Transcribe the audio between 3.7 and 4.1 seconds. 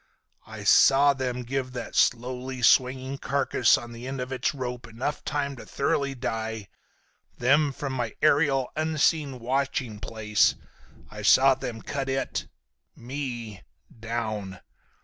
on the